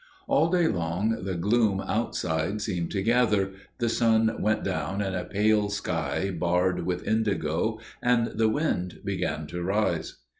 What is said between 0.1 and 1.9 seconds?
All day long the gloom